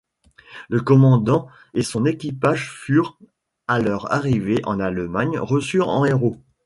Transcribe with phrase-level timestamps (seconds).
[0.67, 3.19] Le commandant et son équipage furent,
[3.67, 6.41] à leur arrivée en Allemagne, reçus en héros.